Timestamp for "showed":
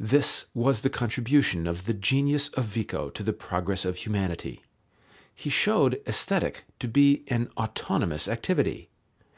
5.50-6.00